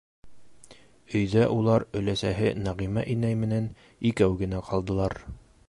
Өйҙә 1.19 1.43
улар 1.55 1.85
өләсәһе 1.99 2.49
Нәғимә 2.69 3.05
инәй 3.17 3.39
менән 3.43 3.69
икәү 4.13 4.35
генә 4.43 4.67
ҡалдылар. 4.71 5.19